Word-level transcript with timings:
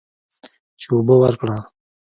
چې 0.79 0.87
اوبه 0.93 1.15
ورکړه. 1.19 1.57